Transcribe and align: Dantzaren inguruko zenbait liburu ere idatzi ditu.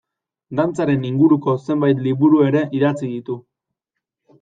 Dantzaren 0.59 1.05
inguruko 1.11 1.55
zenbait 1.67 2.03
liburu 2.09 2.43
ere 2.49 2.67
idatzi 2.83 3.15
ditu. 3.15 3.41